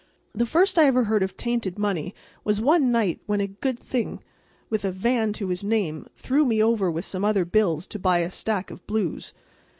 [0.33, 4.19] The first I ever heard of tainted money was one night when a good thing
[4.67, 8.17] with a Van to his name threw me over with some other bills to buy
[8.21, 9.35] a stack of blues.